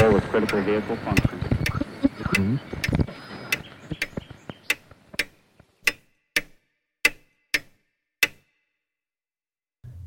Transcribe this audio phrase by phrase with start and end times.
[0.00, 1.38] pair with critical vehicle function.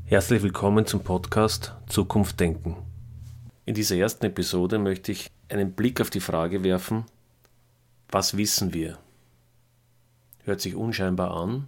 [0.05, 2.75] Herzlich willkommen zum Podcast Zukunft Denken.
[3.65, 7.05] In dieser ersten Episode möchte ich einen Blick auf die Frage werfen,
[8.09, 8.97] was wissen wir?
[10.43, 11.67] Hört sich unscheinbar an,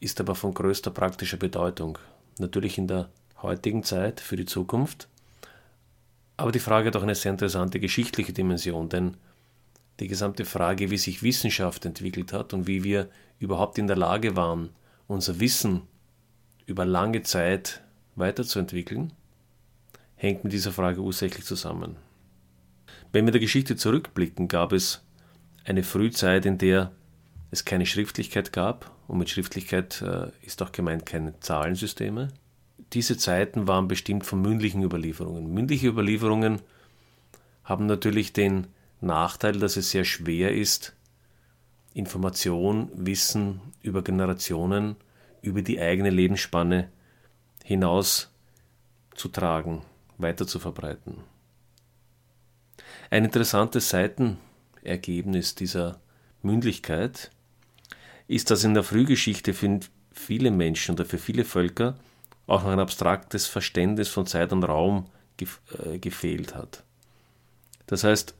[0.00, 1.98] ist aber von größter praktischer Bedeutung.
[2.38, 3.08] Natürlich in der
[3.40, 5.08] heutigen Zeit für die Zukunft.
[6.36, 9.16] Aber die Frage hat auch eine sehr interessante geschichtliche Dimension, denn
[10.00, 14.34] die gesamte Frage, wie sich Wissenschaft entwickelt hat und wie wir überhaupt in der Lage
[14.34, 14.70] waren,
[15.06, 15.82] unser Wissen
[16.66, 17.82] über lange Zeit
[18.16, 19.12] weiterzuentwickeln,
[20.16, 21.96] hängt mit dieser Frage ursächlich zusammen.
[23.12, 25.04] Wenn wir der Geschichte zurückblicken, gab es
[25.64, 26.90] eine Frühzeit, in der
[27.50, 32.28] es keine Schriftlichkeit gab, und mit Schriftlichkeit äh, ist auch gemeint keine Zahlensysteme.
[32.92, 35.52] Diese Zeiten waren bestimmt von mündlichen Überlieferungen.
[35.52, 36.60] Mündliche Überlieferungen
[37.64, 38.68] haben natürlich den
[39.00, 40.94] Nachteil, dass es sehr schwer ist,
[41.94, 44.96] Information, Wissen über Generationen,
[45.42, 46.90] über die eigene Lebensspanne
[47.62, 48.32] hinaus
[49.14, 49.82] zu tragen,
[50.18, 51.18] weiter zu verbreiten.
[53.10, 56.00] Ein interessantes Seitenergebnis dieser
[56.42, 57.30] Mündlichkeit
[58.26, 61.96] ist, dass in der Frühgeschichte für viele Menschen oder für viele Völker
[62.46, 65.06] auch noch ein abstraktes Verständnis von Zeit und Raum
[65.40, 66.84] äh, gefehlt hat.
[67.86, 68.34] Das heißt,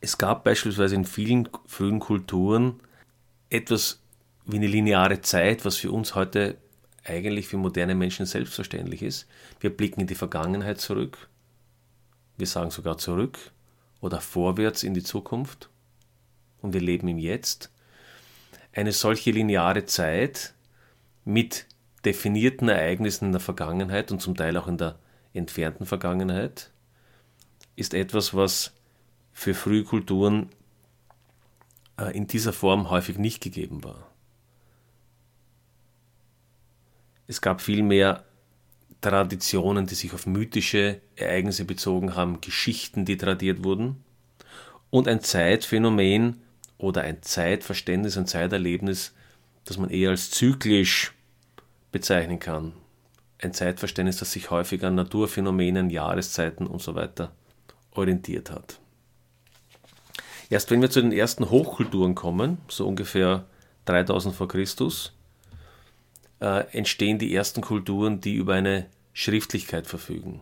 [0.00, 2.80] es gab beispielsweise in vielen frühen Kulturen
[3.50, 4.00] etwas
[4.44, 6.58] wie eine lineare Zeit, was für uns heute
[7.04, 9.26] eigentlich für moderne Menschen selbstverständlich ist.
[9.60, 11.28] Wir blicken in die Vergangenheit zurück,
[12.36, 13.38] wir sagen sogar zurück
[14.00, 15.70] oder vorwärts in die Zukunft
[16.60, 17.70] und wir leben im Jetzt.
[18.72, 20.54] Eine solche lineare Zeit
[21.24, 21.66] mit
[22.04, 24.98] definierten Ereignissen in der Vergangenheit und zum Teil auch in der
[25.32, 26.70] entfernten Vergangenheit
[27.76, 28.72] ist etwas, was
[29.32, 30.50] für frühe Kulturen
[31.98, 34.10] äh, in dieser Form häufig nicht gegeben war.
[37.26, 38.24] Es gab vielmehr
[39.00, 44.04] Traditionen, die sich auf mythische Ereignisse bezogen haben, Geschichten, die tradiert wurden
[44.90, 46.42] und ein Zeitphänomen
[46.78, 49.14] oder ein Zeitverständnis, ein Zeiterlebnis,
[49.64, 51.13] das man eher als zyklisch
[51.94, 52.72] bezeichnen kann.
[53.38, 57.30] Ein Zeitverständnis, das sich häufig an Naturphänomenen, Jahreszeiten und so weiter
[57.92, 58.80] orientiert hat.
[60.50, 63.46] Erst wenn wir zu den ersten Hochkulturen kommen, so ungefähr
[63.84, 65.12] 3000 vor Christus,
[66.40, 70.40] äh, entstehen die ersten Kulturen, die über eine Schriftlichkeit verfügen.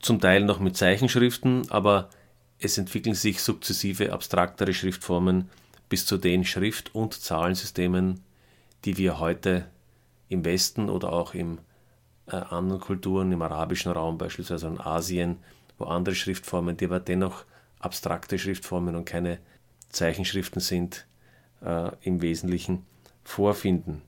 [0.00, 2.10] Zum Teil noch mit Zeichenschriften, aber
[2.58, 5.48] es entwickeln sich sukzessive abstraktere Schriftformen
[5.88, 8.20] bis zu den Schrift- und Zahlensystemen,
[8.84, 9.66] die wir heute
[10.28, 11.58] im Westen oder auch in
[12.26, 15.38] äh, anderen Kulturen, im arabischen Raum, beispielsweise in Asien,
[15.78, 17.44] wo andere Schriftformen, die aber dennoch
[17.78, 19.38] abstrakte Schriftformen und keine
[19.88, 21.06] Zeichenschriften sind,
[21.62, 22.86] äh, im Wesentlichen
[23.24, 24.02] vorfinden.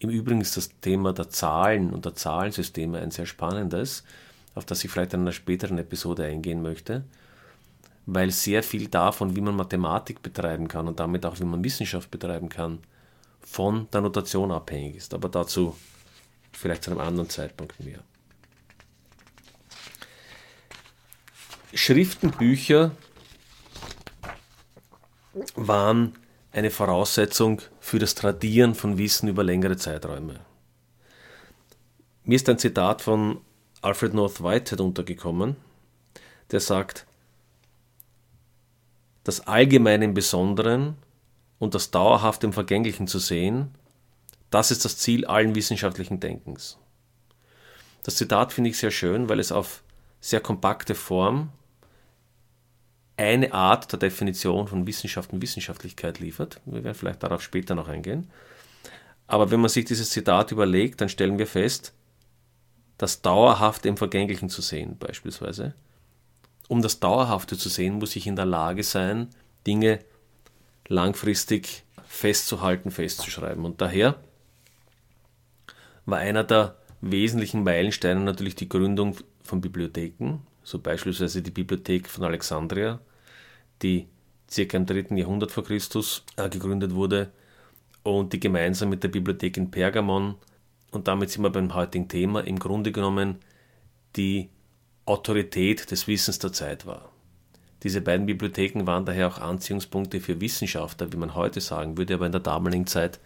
[0.00, 4.04] Im Übrigen ist das Thema der Zahlen und der Zahlensysteme ein sehr spannendes,
[4.54, 7.04] auf das ich vielleicht in einer späteren Episode eingehen möchte,
[8.06, 12.10] weil sehr viel davon, wie man Mathematik betreiben kann und damit auch wie man Wissenschaft
[12.10, 12.78] betreiben kann,
[13.40, 15.14] von der Notation abhängig ist.
[15.14, 15.76] Aber dazu
[16.52, 18.02] vielleicht zu einem anderen Zeitpunkt mehr.
[21.72, 22.92] Schriftenbücher
[25.54, 26.14] waren
[26.52, 30.40] eine Voraussetzung für das Tradieren von Wissen über längere Zeiträume.
[32.24, 33.40] Mir ist ein Zitat von
[33.80, 35.56] Alfred North Whitehead untergekommen,
[36.50, 37.06] der sagt,
[39.24, 40.96] das Allgemeine im Besonderen
[41.58, 43.74] und das Dauerhafte im Vergänglichen zu sehen,
[44.50, 46.78] das ist das Ziel allen wissenschaftlichen Denkens.
[48.02, 49.82] Das Zitat finde ich sehr schön, weil es auf
[50.20, 51.50] sehr kompakte Form
[53.16, 56.60] eine Art der Definition von Wissenschaft und Wissenschaftlichkeit liefert.
[56.64, 58.30] Wir werden vielleicht darauf später noch eingehen.
[59.26, 61.92] Aber wenn man sich dieses Zitat überlegt, dann stellen wir fest,
[62.96, 65.74] das Dauerhafte im Vergänglichen zu sehen, beispielsweise.
[66.68, 69.28] Um das Dauerhafte zu sehen, muss ich in der Lage sein,
[69.66, 69.98] Dinge
[70.88, 73.64] langfristig festzuhalten, festzuschreiben.
[73.64, 74.16] Und daher
[76.06, 82.24] war einer der wesentlichen Meilensteine natürlich die Gründung von Bibliotheken, so beispielsweise die Bibliothek von
[82.24, 83.00] Alexandria,
[83.82, 84.08] die
[84.50, 85.16] circa im 3.
[85.16, 87.30] Jahrhundert vor Christus äh, gegründet wurde
[88.02, 90.36] und die gemeinsam mit der Bibliothek in Pergamon
[90.90, 93.36] und damit sind wir beim heutigen Thema im Grunde genommen
[94.16, 94.48] die
[95.04, 97.10] Autorität des Wissens der Zeit war.
[97.82, 102.26] Diese beiden Bibliotheken waren daher auch Anziehungspunkte für Wissenschaftler, wie man heute sagen würde, aber
[102.26, 103.20] in der damaligen Zeit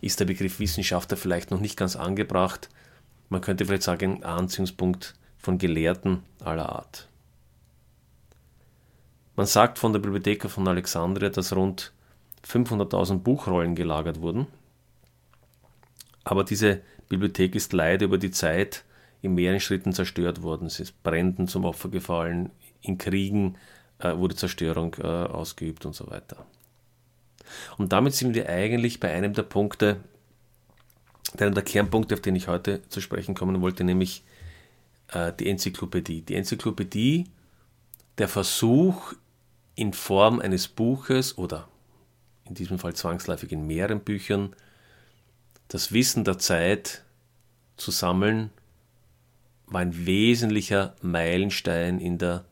[0.00, 2.68] ist der Begriff Wissenschaftler vielleicht noch nicht ganz angebracht.
[3.28, 7.08] Man könnte vielleicht sagen, Anziehungspunkt von Gelehrten aller Art.
[9.36, 11.92] Man sagt von der Bibliothek von Alexandria, dass rund
[12.46, 14.46] 500.000 Buchrollen gelagert wurden.
[16.24, 18.84] Aber diese Bibliothek ist leider über die Zeit
[19.22, 20.68] in mehreren Schritten zerstört worden.
[20.68, 22.50] Sie ist Bränden zum Opfer gefallen,
[22.82, 23.56] in Kriegen
[23.98, 26.44] äh, wurde Zerstörung äh, ausgeübt und so weiter.
[27.78, 30.00] Und damit sind wir eigentlich bei einem der Punkte,
[31.38, 34.24] einem der Kernpunkte, auf den ich heute zu sprechen kommen wollte, nämlich
[35.08, 36.22] äh, die Enzyklopädie.
[36.22, 37.26] Die Enzyklopädie,
[38.18, 39.14] der Versuch
[39.74, 41.68] in Form eines Buches oder
[42.44, 44.54] in diesem Fall zwangsläufig in mehreren Büchern,
[45.68, 47.02] das Wissen der Zeit
[47.76, 48.50] zu sammeln,
[49.66, 52.44] war ein wesentlicher Meilenstein in der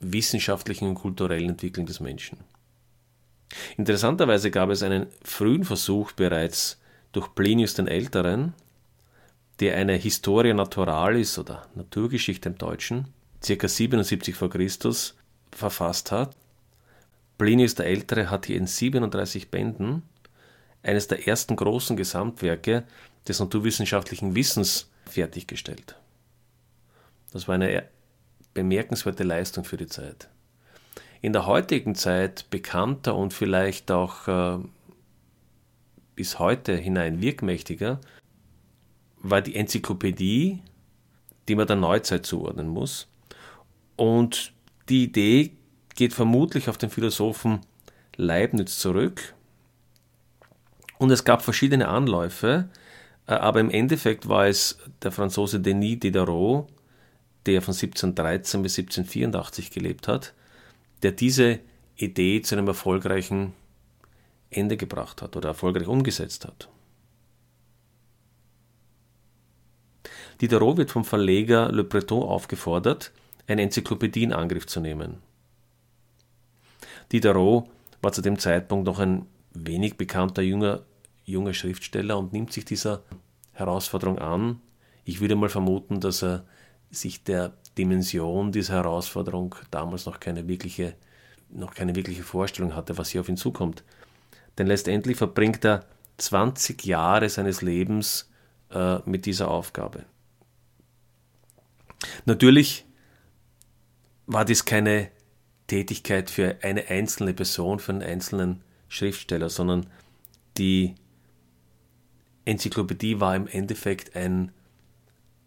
[0.00, 2.38] wissenschaftlichen und kulturellen Entwicklung des Menschen.
[3.76, 6.80] Interessanterweise gab es einen frühen Versuch bereits
[7.12, 8.54] durch Plinius den Älteren,
[9.60, 13.08] der eine Historia Naturalis oder Naturgeschichte im Deutschen,
[13.46, 13.68] ca.
[13.68, 14.48] 77 v.
[14.48, 14.68] Chr.
[15.52, 16.36] verfasst hat.
[17.38, 20.02] Plinius der Ältere hat hier in 37 Bänden
[20.82, 22.84] eines der ersten großen Gesamtwerke
[23.26, 25.96] des naturwissenschaftlichen Wissens fertiggestellt.
[27.32, 27.88] Das war eine
[28.56, 30.28] bemerkenswerte Leistung für die Zeit.
[31.20, 34.58] In der heutigen Zeit bekannter und vielleicht auch äh,
[36.14, 38.00] bis heute hinein wirkmächtiger
[39.18, 40.62] war die Enzyklopädie,
[41.48, 43.08] die man der Neuzeit zuordnen muss.
[43.96, 44.52] Und
[44.88, 45.52] die Idee
[45.94, 47.60] geht vermutlich auf den Philosophen
[48.16, 49.34] Leibniz zurück.
[50.98, 52.68] Und es gab verschiedene Anläufe,
[53.26, 56.68] äh, aber im Endeffekt war es der Franzose Denis Diderot,
[57.46, 60.34] der von 1713 bis 1784 gelebt hat,
[61.02, 61.60] der diese
[61.96, 63.52] Idee zu einem erfolgreichen
[64.50, 66.68] Ende gebracht hat oder erfolgreich umgesetzt hat.
[70.40, 73.12] Diderot wird vom Verleger Le Breton aufgefordert,
[73.46, 75.18] eine Enzyklopädie in Angriff zu nehmen.
[77.12, 77.68] Diderot
[78.02, 80.82] war zu dem Zeitpunkt noch ein wenig bekannter junger,
[81.24, 83.02] junger Schriftsteller und nimmt sich dieser
[83.52, 84.60] Herausforderung an.
[85.04, 86.44] Ich würde mal vermuten, dass er
[86.96, 90.94] sich der Dimension dieser Herausforderung damals noch keine wirkliche,
[91.50, 93.84] noch keine wirkliche Vorstellung hatte, was hier auf ihn zukommt.
[94.58, 95.84] Denn letztendlich verbringt er
[96.18, 98.30] 20 Jahre seines Lebens
[98.70, 100.06] äh, mit dieser Aufgabe.
[102.24, 102.86] Natürlich
[104.26, 105.10] war dies keine
[105.66, 109.86] Tätigkeit für eine einzelne Person, für einen einzelnen Schriftsteller, sondern
[110.58, 110.94] die
[112.44, 114.52] Enzyklopädie war im Endeffekt ein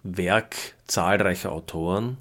[0.04, 0.56] Werk
[0.88, 2.18] zahlreicher Autoren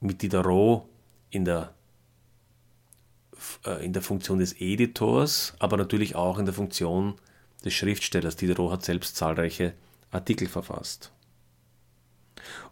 [0.00, 0.84] mit Diderot
[1.30, 1.74] in der,
[3.64, 7.14] äh, in der Funktion des Editors, aber natürlich auch in der Funktion
[7.64, 8.36] des Schriftstellers.
[8.36, 9.74] Diderot hat selbst zahlreiche
[10.10, 11.12] Artikel verfasst.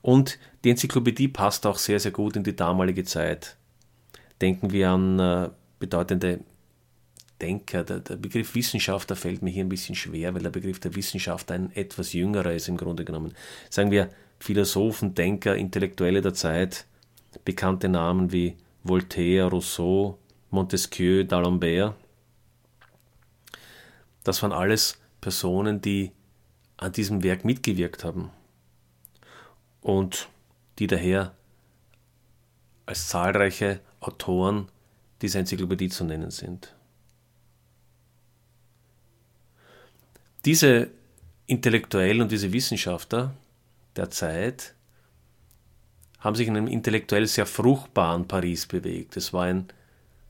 [0.02, 3.56] Und die Enzyklopädie passt auch sehr, sehr gut in die damalige Zeit.
[4.40, 6.40] Denken wir an äh, bedeutende
[7.40, 7.84] Denker.
[7.84, 11.50] Der, der, Begriff Wissenschaftler fällt mir hier ein bisschen schwer, weil der Begriff der Wissenschaft
[11.50, 13.34] ein etwas jüngerer ist im Grunde genommen.
[13.70, 16.86] Sagen wir Philosophen, Denker, Intellektuelle der Zeit,
[17.44, 20.18] bekannte Namen wie Voltaire, Rousseau,
[20.50, 21.94] Montesquieu, D'Alembert.
[24.24, 26.12] Das waren alles Personen, die
[26.76, 28.30] an diesem Werk mitgewirkt haben
[29.80, 30.28] und
[30.78, 31.34] die daher
[32.84, 34.68] als zahlreiche Autoren
[35.22, 36.75] dieser Enzyklopädie zu nennen sind.
[40.46, 40.90] Diese
[41.48, 43.34] Intellektuellen und diese Wissenschaftler
[43.96, 44.74] der Zeit
[46.20, 49.16] haben sich in einem intellektuell sehr fruchtbaren Paris bewegt.
[49.16, 49.66] Es war ein,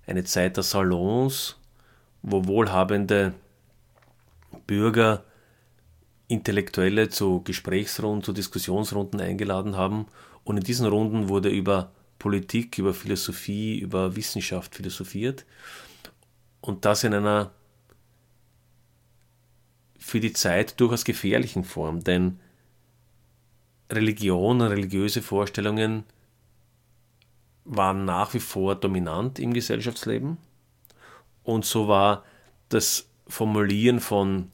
[0.06, 1.58] eine Zeit der Salons,
[2.23, 3.35] wo wohlhabende
[4.66, 5.23] Bürger
[6.28, 10.06] Intellektuelle zu Gesprächsrunden, zu Diskussionsrunden eingeladen haben.
[10.44, 15.44] Und in diesen Runden wurde über Politik, über Philosophie, über Wissenschaft philosophiert.
[16.62, 17.52] Und das in einer
[20.07, 22.39] für die Zeit durchaus gefährlichen Form, denn
[23.91, 26.05] Religion und religiöse Vorstellungen
[27.65, 30.37] waren nach wie vor dominant im Gesellschaftsleben.
[31.43, 32.25] Und so war
[32.69, 34.53] das Formulieren von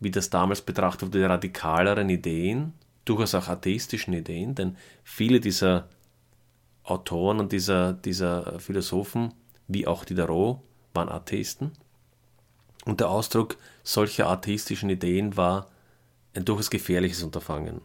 [0.00, 2.72] wie das damals betrachtet wurde, radikaleren Ideen,
[3.04, 5.88] durchaus auch atheistischen Ideen, denn viele dieser
[6.82, 9.34] Autoren und dieser, dieser Philosophen,
[9.68, 10.58] wie auch Diderot,
[10.94, 11.70] waren Atheisten.
[12.84, 15.70] Und der Ausdruck solcher atheistischen Ideen war
[16.34, 17.80] ein durchaus gefährliches Unterfangen.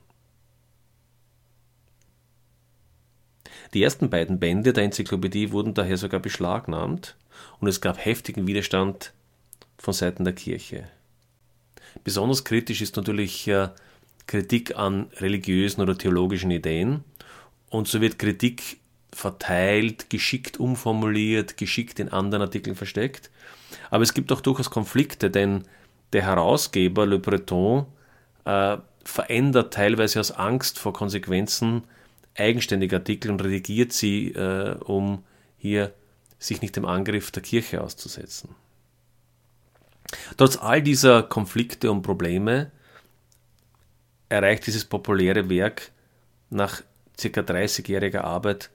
[3.74, 7.16] Die ersten beiden Bände der Enzyklopädie wurden daher sogar beschlagnahmt
[7.60, 9.14] und es gab heftigen Widerstand
[9.78, 10.90] von Seiten der Kirche.
[12.04, 13.50] Besonders kritisch ist natürlich
[14.26, 17.04] Kritik an religiösen oder theologischen Ideen
[17.70, 18.80] und so wird Kritik
[19.12, 23.30] verteilt, geschickt umformuliert, geschickt in anderen Artikeln versteckt.
[23.90, 25.64] Aber es gibt auch durchaus Konflikte, denn
[26.14, 27.86] der Herausgeber Le Breton
[28.46, 31.84] äh, verändert teilweise aus Angst vor Konsequenzen
[32.36, 35.24] eigenständige Artikel und redigiert sie, äh, um
[35.58, 35.94] hier
[36.38, 38.56] sich nicht dem Angriff der Kirche auszusetzen.
[40.38, 42.72] Trotz all dieser Konflikte und Probleme
[44.30, 45.92] erreicht dieses populäre Werk
[46.50, 46.82] nach
[47.18, 47.42] ca.
[47.42, 48.70] 30-jähriger Arbeit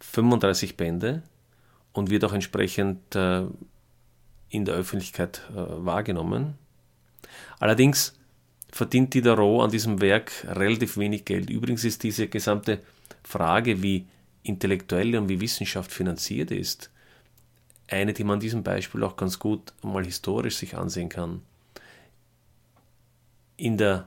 [0.00, 1.22] 35 Bände
[1.92, 3.42] und wird auch entsprechend äh,
[4.50, 6.58] in der Öffentlichkeit äh, wahrgenommen.
[7.58, 8.14] Allerdings
[8.72, 11.50] verdient Diderot an diesem Werk relativ wenig Geld.
[11.50, 12.80] Übrigens ist diese gesamte
[13.22, 14.06] Frage, wie
[14.42, 16.90] Intellektuelle und wie Wissenschaft finanziert ist,
[17.88, 21.42] eine, die man an diesem Beispiel auch ganz gut mal historisch sich ansehen kann.
[23.56, 24.06] In der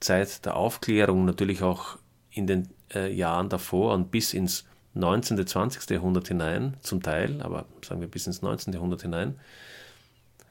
[0.00, 1.98] Zeit der Aufklärung, natürlich auch
[2.30, 4.64] in den äh, Jahren davor und bis ins
[4.98, 5.88] 19., 20.
[5.90, 8.72] Jahrhundert hinein, zum Teil, aber sagen wir bis ins 19.
[8.72, 9.38] Jahrhundert hinein,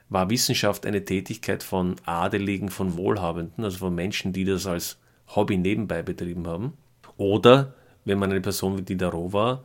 [0.10, 4.98] war Wissenschaft eine Tätigkeit von Adeligen, von Wohlhabenden, also von Menschen, die das als
[5.36, 6.74] Hobby nebenbei betrieben haben.
[7.18, 7.74] Oder,
[8.06, 9.64] wenn man eine Person wie Diderot war,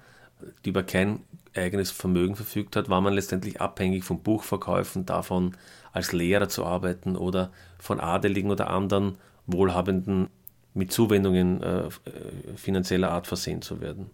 [0.64, 1.20] die über kein
[1.54, 5.56] eigenes Vermögen verfügt hat, war man letztendlich abhängig von Buchverkäufen, davon
[5.92, 10.28] als Lehrer zu arbeiten oder von Adeligen oder anderen Wohlhabenden
[10.74, 11.88] mit Zuwendungen äh,
[12.56, 14.10] finanzieller Art versehen zu werden.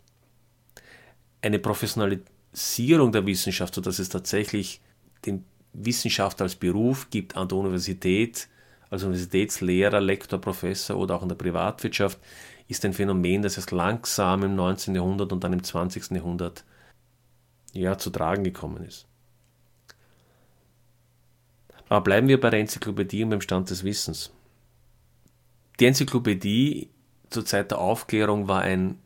[1.40, 4.80] Eine Professionalisierung der Wissenschaft, sodass es tatsächlich
[5.25, 8.49] den Wissenschaft als Beruf gibt an der Universität,
[8.90, 12.18] als Universitätslehrer, Lektor, Professor oder auch in der Privatwirtschaft,
[12.68, 14.95] ist ein Phänomen, das erst langsam im 19.
[14.95, 16.11] Jahrhundert und dann im 20.
[16.11, 16.64] Jahrhundert
[17.73, 19.07] ja, zu tragen gekommen ist.
[21.88, 24.30] Aber bleiben wir bei der Enzyklopädie und beim Stand des Wissens.
[25.80, 26.90] Die Enzyklopädie
[27.30, 28.99] zur Zeit der Aufklärung war ein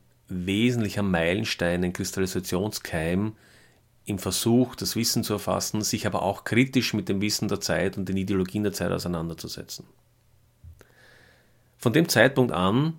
[0.47, 3.35] wesentlicher Meilenstein, ein Kristallisationskeim
[4.05, 7.97] im Versuch, das Wissen zu erfassen, sich aber auch kritisch mit dem Wissen der Zeit
[7.97, 9.87] und den Ideologien der Zeit auseinanderzusetzen.
[11.79, 12.95] Von dem Zeitpunkt an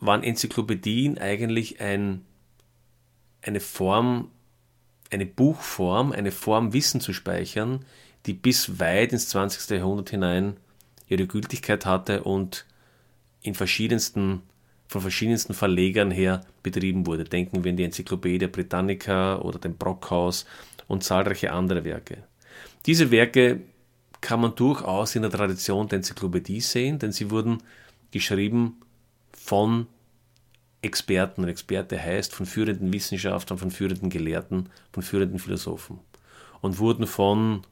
[0.00, 2.24] waren Enzyklopädien eigentlich ein,
[3.42, 4.30] eine Form,
[5.10, 7.84] eine Buchform, eine Form, Wissen zu speichern,
[8.26, 9.78] die bis weit ins 20.
[9.78, 10.56] Jahrhundert hinein
[11.08, 12.66] ihre Gültigkeit hatte und
[13.42, 14.42] in verschiedensten,
[14.86, 17.24] von verschiedensten Verlegern her betrieben wurde.
[17.24, 20.46] Denken wir an die Enzyklopädie Britannica oder den Brockhaus
[20.86, 22.24] und zahlreiche andere Werke.
[22.86, 23.60] Diese Werke
[24.20, 27.58] kann man durchaus in der Tradition der Enzyklopädie sehen, denn sie wurden
[28.10, 28.80] geschrieben
[29.32, 29.86] von
[30.82, 31.42] Experten.
[31.42, 35.98] Und Experte heißt von führenden Wissenschaftlern, von führenden Gelehrten, von führenden Philosophen.
[36.60, 37.62] Und wurden von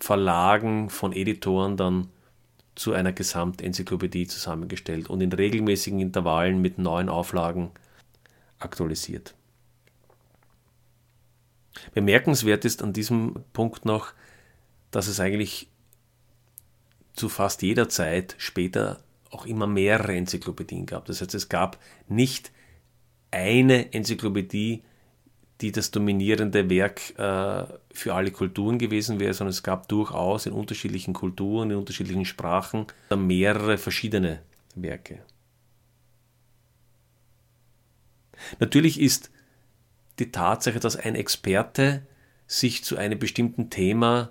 [0.00, 2.08] Verlagen, von Editoren dann
[2.76, 7.70] zu einer Gesamtenzyklopädie zusammengestellt und in regelmäßigen Intervallen mit neuen Auflagen
[8.58, 9.34] aktualisiert.
[11.94, 14.12] Bemerkenswert ist an diesem Punkt noch,
[14.90, 15.68] dass es eigentlich
[17.14, 21.06] zu fast jeder Zeit später auch immer mehrere Enzyklopädien gab.
[21.06, 21.78] Das heißt, es gab
[22.08, 22.52] nicht
[23.30, 24.82] eine Enzyklopädie,
[25.60, 30.52] die das dominierende Werk äh, für alle Kulturen gewesen wäre, sondern es gab durchaus in
[30.52, 34.40] unterschiedlichen Kulturen, in unterschiedlichen Sprachen mehrere verschiedene
[34.74, 35.20] Werke.
[38.58, 39.30] Natürlich ist
[40.18, 42.02] die Tatsache, dass ein Experte
[42.46, 44.30] sich zu einem bestimmten Thema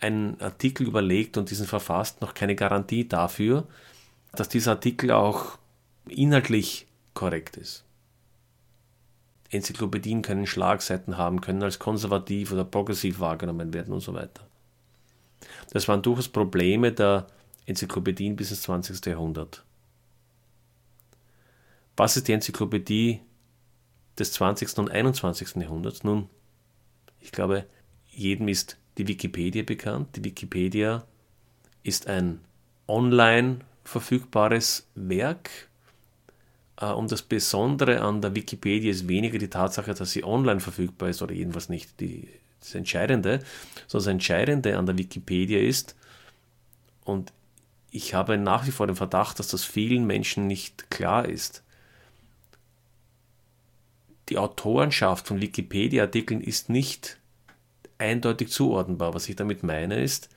[0.00, 3.66] einen Artikel überlegt und diesen verfasst, noch keine Garantie dafür,
[4.32, 5.58] dass dieser Artikel auch
[6.08, 7.85] inhaltlich korrekt ist.
[9.50, 14.46] Enzyklopädien können Schlagseiten haben, können als konservativ oder progressiv wahrgenommen werden und so weiter.
[15.70, 17.26] Das waren durchaus Probleme der
[17.66, 19.04] Enzyklopädien bis ins 20.
[19.06, 19.64] Jahrhundert.
[21.96, 23.20] Was ist die Enzyklopädie
[24.18, 24.78] des 20.
[24.78, 25.56] und 21.
[25.56, 26.04] Jahrhunderts?
[26.04, 26.28] Nun,
[27.20, 27.66] ich glaube,
[28.08, 30.16] jedem ist die Wikipedia bekannt.
[30.16, 31.04] Die Wikipedia
[31.82, 32.40] ist ein
[32.86, 35.50] online verfügbares Werk.
[36.80, 41.08] Äh, und das Besondere an der Wikipedia ist weniger die Tatsache, dass sie online verfügbar
[41.08, 42.28] ist oder jedenfalls nicht die,
[42.60, 43.40] das Entscheidende,
[43.86, 45.96] sondern das Entscheidende an der Wikipedia ist,
[47.06, 47.32] und
[47.90, 51.62] ich habe nach wie vor den Verdacht, dass das vielen Menschen nicht klar ist.
[54.28, 57.18] Die Autorenschaft von Wikipedia-Artikeln ist nicht
[57.96, 59.14] eindeutig zuordnenbar.
[59.14, 60.28] Was ich damit meine ist,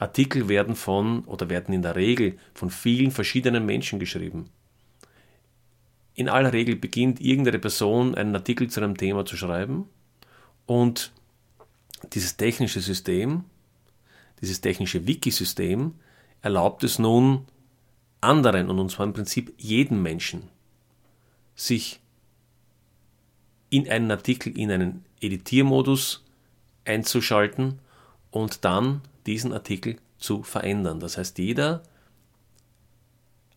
[0.00, 4.50] Artikel werden von oder werden in der Regel von vielen verschiedenen Menschen geschrieben.
[6.18, 9.88] In aller Regel beginnt irgendeine Person einen Artikel zu einem Thema zu schreiben
[10.66, 11.12] und
[12.12, 13.44] dieses technische System,
[14.40, 15.94] dieses technische Wiki-System
[16.42, 17.46] erlaubt es nun,
[18.20, 20.48] anderen, und zwar im Prinzip jeden Menschen,
[21.54, 22.00] sich
[23.70, 26.24] in einen Artikel, in einen Editiermodus
[26.84, 27.78] einzuschalten
[28.32, 30.98] und dann diesen Artikel zu verändern.
[30.98, 31.84] Das heißt, jeder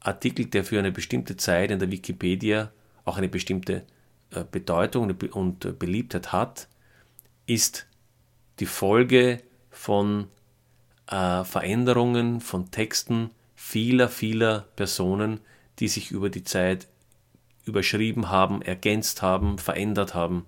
[0.01, 2.71] Artikel, der für eine bestimmte Zeit in der Wikipedia
[3.05, 3.83] auch eine bestimmte
[4.31, 6.67] äh, Bedeutung und äh, Beliebtheit hat,
[7.45, 7.87] ist
[8.59, 10.27] die Folge von
[11.07, 15.39] äh, Veränderungen von Texten vieler, vieler Personen,
[15.79, 16.87] die sich über die Zeit
[17.65, 20.45] überschrieben haben, ergänzt haben, verändert haben.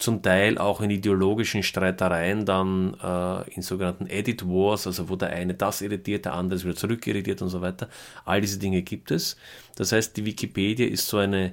[0.00, 5.28] Zum Teil auch in ideologischen Streitereien, dann äh, in sogenannten Edit Wars, also wo der
[5.28, 7.88] eine das irritiert, der andere ist wieder zurückirritiert und so weiter.
[8.24, 9.36] All diese Dinge gibt es.
[9.76, 11.52] Das heißt, die Wikipedia ist so eine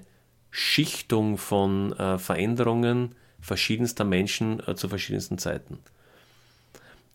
[0.50, 5.80] Schichtung von äh, Veränderungen verschiedenster Menschen äh, zu verschiedensten Zeiten.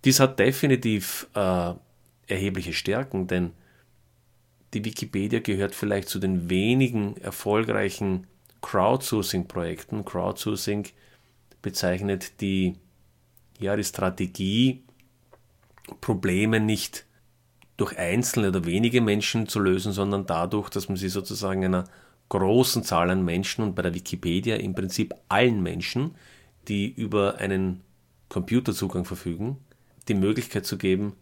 [0.05, 1.73] Dies hat definitiv äh,
[2.27, 3.53] erhebliche Stärken, denn
[4.75, 8.27] die Wikipedia gehört vielleicht zu den wenigen erfolgreichen
[8.63, 10.05] Crowdsourcing-Projekten.
[10.05, 10.89] Crowdsourcing
[11.63, 12.75] bezeichnet die,
[13.59, 14.83] ja, die Strategie,
[16.01, 17.07] Probleme nicht
[17.77, 21.85] durch einzelne oder wenige Menschen zu lösen, sondern dadurch, dass man sie sozusagen einer
[22.29, 26.15] großen Zahl an Menschen und bei der Wikipedia im Prinzip allen Menschen,
[26.69, 27.83] die über einen
[28.29, 29.59] Computerzugang verfügen,
[30.09, 31.15] die Möglichkeit zu geben,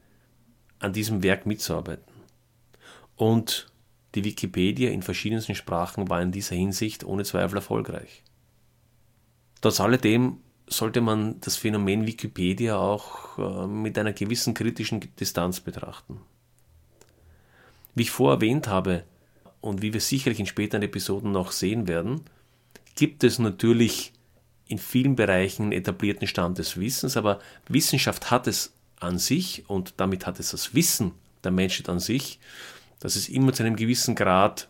[0.79, 2.13] an diesem Werk mitzuarbeiten.
[3.17, 3.71] Und
[4.15, 8.23] die Wikipedia in verschiedensten Sprachen war in dieser Hinsicht ohne Zweifel erfolgreich.
[9.61, 16.21] Trotz alledem sollte man das Phänomen Wikipedia auch äh, mit einer gewissen kritischen Distanz betrachten.
[17.95, 19.05] Wie ich vorher erwähnt habe
[19.61, 22.23] und wie wir sicherlich in späteren Episoden noch sehen werden,
[22.95, 24.13] gibt es natürlich
[24.69, 30.27] in vielen Bereichen etablierten Stand des Wissens, aber Wissenschaft hat es an sich und damit
[30.27, 32.39] hat es das Wissen der Menschheit an sich,
[33.01, 34.69] dass es immer zu einem gewissen Grad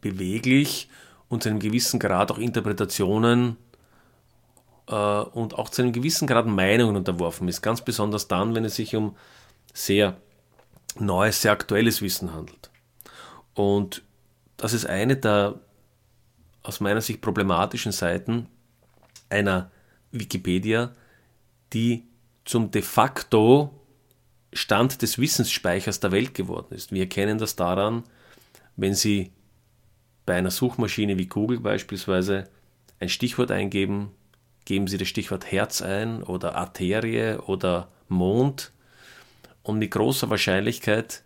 [0.00, 0.88] beweglich
[1.32, 3.56] und zu einem gewissen Grad auch Interpretationen
[4.86, 7.62] äh, und auch zu einem gewissen Grad Meinungen unterworfen ist.
[7.62, 9.16] Ganz besonders dann, wenn es sich um
[9.72, 10.18] sehr
[10.98, 12.70] neues, sehr aktuelles Wissen handelt.
[13.54, 14.02] Und
[14.58, 15.58] das ist eine der
[16.62, 18.46] aus meiner Sicht problematischen Seiten
[19.30, 19.70] einer
[20.10, 20.94] Wikipedia,
[21.72, 22.04] die
[22.44, 23.70] zum de facto
[24.52, 26.92] Stand des Wissensspeichers der Welt geworden ist.
[26.92, 28.04] Wir erkennen das daran,
[28.76, 29.32] wenn Sie
[30.26, 32.48] bei einer Suchmaschine wie Google beispielsweise
[33.00, 34.10] ein Stichwort eingeben,
[34.64, 38.72] geben Sie das Stichwort Herz ein oder Arterie oder Mond
[39.62, 41.22] und mit großer Wahrscheinlichkeit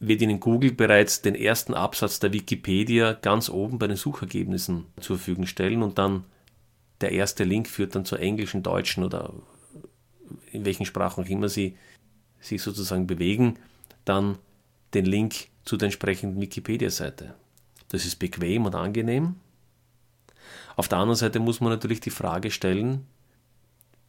[0.00, 5.16] wird Ihnen Google bereits den ersten Absatz der Wikipedia ganz oben bei den Suchergebnissen zur
[5.16, 6.24] Verfügung stellen und dann
[7.00, 9.32] der erste Link führt dann zur englischen, deutschen oder
[10.52, 11.76] in welchen Sprachen auch immer Sie
[12.40, 13.58] sich sozusagen bewegen,
[14.04, 14.38] dann
[14.94, 17.34] den Link zu der entsprechenden Wikipedia-Seite.
[17.88, 19.36] Das ist bequem und angenehm.
[20.76, 23.06] Auf der anderen Seite muss man natürlich die Frage stellen,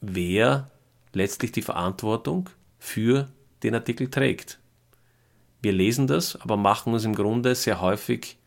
[0.02, 0.70] wer
[1.14, 3.30] letztlich die Verantwortung für
[3.64, 4.60] den Artikel trägt.
[5.62, 8.38] Wir lesen das, aber machen uns im Grunde sehr häufig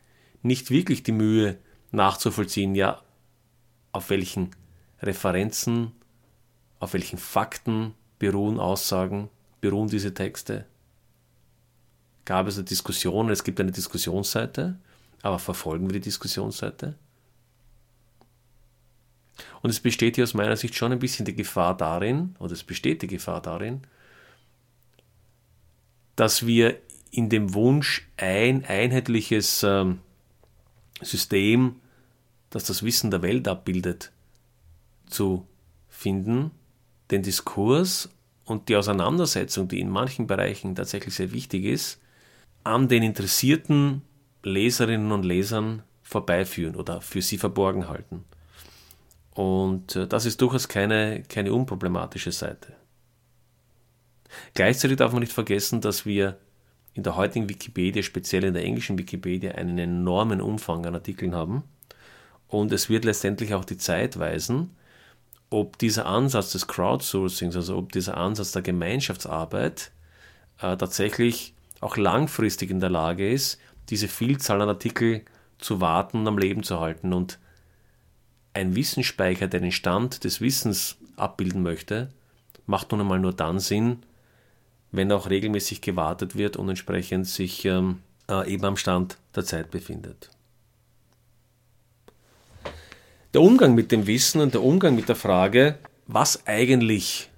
[0.43, 1.59] nicht wirklich die Mühe
[1.91, 3.03] nachzuvollziehen, ja,
[3.93, 4.51] auf welchen
[5.03, 5.93] Referenzen,
[6.79, 9.29] auf welchen Fakten beruhen Aussagen,
[9.61, 10.65] beruhen diese Texte?
[12.25, 13.31] Gab es eine Diskussion?
[13.31, 14.79] Es gibt eine Diskussionsseite,
[15.23, 16.97] aber verfolgen wir die Diskussionsseite?
[19.63, 22.65] Und es besteht hier aus meiner Sicht schon ein bisschen die Gefahr darin, oder es
[22.65, 23.83] besteht die Gefahr darin,
[26.17, 26.79] dass wir
[27.11, 30.01] in dem Wunsch, ein einheitliches ähm,
[31.01, 31.77] System,
[32.51, 34.13] das das Wissen der Welt abbildet,
[35.07, 35.47] zu
[35.89, 36.51] finden,
[37.11, 38.09] den Diskurs
[38.45, 42.01] und die Auseinandersetzung, die in manchen Bereichen tatsächlich sehr wichtig ist,
[42.65, 44.03] an den interessierten
[44.43, 48.25] Leserinnen und Lesern vorbeiführen oder für sie verborgen halten.
[49.35, 52.75] Und äh, das ist durchaus keine, keine unproblematische Seite.
[54.55, 56.39] Gleichzeitig darf man nicht vergessen, dass wir
[56.95, 61.63] in der heutigen Wikipedia, speziell in der englischen Wikipedia, einen enormen Umfang an Artikeln haben.
[62.49, 64.77] Und es wird letztendlich auch die Zeit weisen,
[65.49, 69.93] ob dieser Ansatz des Crowdsourcings, also ob dieser Ansatz der Gemeinschaftsarbeit
[70.59, 73.59] äh, tatsächlich auch langfristig in der Lage ist,
[73.91, 75.23] diese Vielzahl an Artikeln
[75.59, 77.13] zu warten und am Leben zu halten.
[77.13, 77.39] Und
[78.55, 82.11] ein Wissensspeicher, der den Stand des Wissens abbilden möchte,
[82.67, 84.03] macht nun einmal nur dann Sinn,
[84.91, 89.71] wenn auch regelmäßig gewartet wird und entsprechend sich ähm, äh, eben am Stand der Zeit
[89.71, 90.31] befindet.
[93.35, 97.31] Der Umgang mit dem Wissen und der Umgang mit der Frage, was eigentlich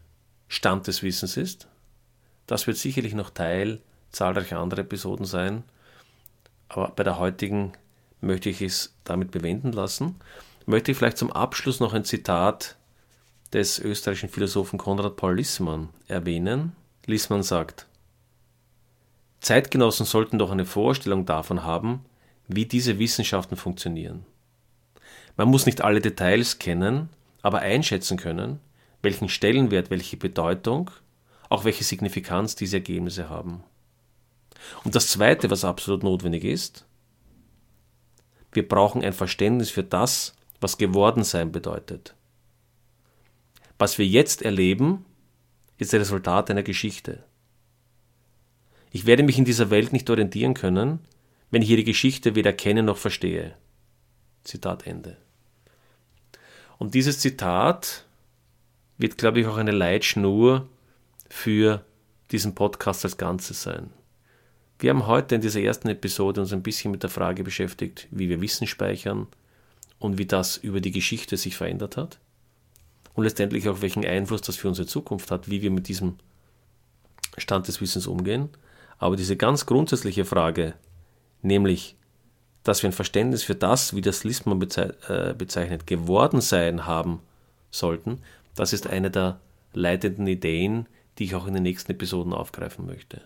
[0.48, 1.68] Stand des Wissens ist,
[2.46, 3.80] das wird sicherlich noch Teil
[4.10, 5.62] zahlreiche andere Episoden sein.
[6.68, 7.72] Aber bei der heutigen
[8.20, 10.16] möchte ich es damit bewenden lassen.
[10.66, 12.76] Möchte ich vielleicht zum Abschluss noch ein Zitat
[13.52, 16.72] des österreichischen Philosophen Konrad Paul Lissmann erwähnen.
[17.06, 17.86] Lissmann sagt,
[19.40, 22.04] Zeitgenossen sollten doch eine Vorstellung davon haben,
[22.48, 24.24] wie diese Wissenschaften funktionieren.
[25.36, 27.10] Man muss nicht alle Details kennen,
[27.42, 28.60] aber einschätzen können,
[29.02, 30.90] welchen Stellenwert, welche Bedeutung,
[31.50, 33.62] auch welche Signifikanz diese Ergebnisse haben.
[34.84, 36.86] Und das Zweite, was absolut notwendig ist,
[38.52, 42.14] wir brauchen ein Verständnis für das, was geworden sein bedeutet.
[43.78, 45.04] Was wir jetzt erleben,
[45.78, 47.24] ist das Resultat einer Geschichte.
[48.90, 51.00] Ich werde mich in dieser Welt nicht orientieren können,
[51.50, 53.56] wenn ich ihre Geschichte weder kenne noch verstehe.
[54.44, 55.16] Zitat Ende.
[56.78, 58.04] Und dieses Zitat
[58.98, 60.68] wird, glaube ich, auch eine Leitschnur
[61.28, 61.84] für
[62.30, 63.90] diesen Podcast als Ganzes sein.
[64.84, 68.28] Wir haben heute in dieser ersten Episode uns ein bisschen mit der Frage beschäftigt, wie
[68.28, 69.28] wir Wissen speichern
[69.98, 72.18] und wie das über die Geschichte sich verändert hat
[73.14, 76.16] und letztendlich auch welchen Einfluss das für unsere Zukunft hat, wie wir mit diesem
[77.38, 78.50] Stand des Wissens umgehen.
[78.98, 80.74] Aber diese ganz grundsätzliche Frage,
[81.40, 81.96] nämlich,
[82.62, 87.22] dass wir ein Verständnis für das, wie das Listmann äh, bezeichnet, geworden sein haben
[87.70, 88.18] sollten,
[88.54, 89.40] das ist eine der
[89.72, 90.84] leitenden Ideen,
[91.16, 93.22] die ich auch in den nächsten Episoden aufgreifen möchte.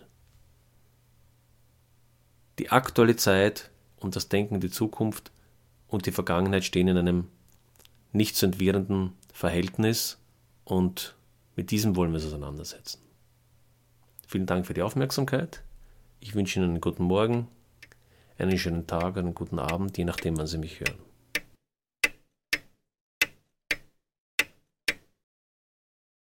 [2.59, 5.31] Die aktuelle Zeit und das Denken in die Zukunft
[5.87, 7.27] und die Vergangenheit stehen in einem
[8.11, 10.17] nicht zu entwirrenden Verhältnis
[10.65, 11.15] und
[11.55, 13.01] mit diesem wollen wir uns auseinandersetzen.
[14.27, 15.63] Vielen Dank für die Aufmerksamkeit.
[16.19, 17.47] Ich wünsche Ihnen einen guten Morgen,
[18.37, 21.08] einen schönen Tag, einen guten Abend, je nachdem, wann Sie mich hören.